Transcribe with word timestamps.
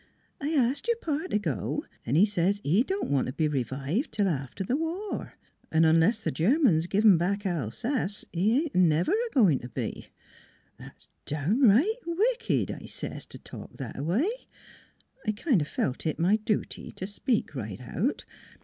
"I 0.41 0.53
ast 0.55 0.87
your 0.87 0.97
Pa 0.97 1.27
t' 1.27 1.37
go, 1.37 1.85
an' 2.07 2.15
he 2.15 2.25
says 2.25 2.59
he 2.63 2.81
don't 2.81 3.11
want 3.11 3.27
t' 3.27 3.33
be 3.33 3.47
revived 3.47 4.11
till 4.11 4.27
after 4.27 4.63
th' 4.63 4.75
war; 4.79 5.33
'n' 5.71 5.85
unless 5.85 6.23
the 6.23 6.31
Germans 6.31 6.87
give 6.87 7.05
'em 7.05 7.19
back 7.19 7.45
Alsace 7.45 8.25
he 8.33 8.55
ain't 8.63 8.73
never 8.73 9.11
a 9.11 9.29
goin' 9.31 9.59
t' 9.59 9.67
be. 9.67 10.07
* 10.41 10.77
That's 10.79 11.07
downright 11.25 11.97
wicked,' 12.07 12.71
I 12.71 12.87
says,' 12.87 13.27
t' 13.27 13.37
talk 13.37 13.77
that 13.77 13.99
a 13.99 14.03
way.' 14.03 14.47
I 15.27 15.33
kind 15.33 15.61
o' 15.61 15.65
felt 15.65 16.07
it 16.07 16.17
my 16.17 16.37
dooty 16.37 16.91
t' 16.91 17.05
speak 17.05 17.53
right 17.53 17.79
out. 17.81 18.25